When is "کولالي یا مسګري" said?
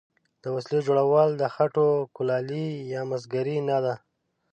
2.15-3.57